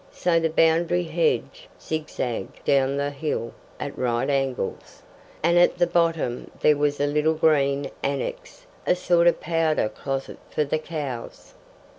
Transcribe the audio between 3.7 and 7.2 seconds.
at right angles, and at the bottom there was a